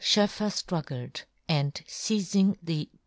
[0.03, 2.89] Schoeffer flrug gled, and feizing the.